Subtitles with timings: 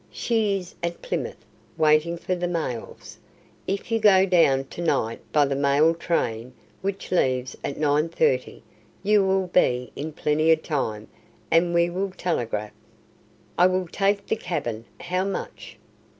[0.09, 1.45] She is at Plymouth,
[1.77, 3.19] waiting for the mails.
[3.67, 8.63] If you go down to night by the mail train which leaves at 9.30,
[9.03, 11.07] you will be in plenty of time,
[11.51, 12.73] and we will telegraph."
[13.59, 14.85] "I will take the cabin.
[14.99, 15.77] How much?"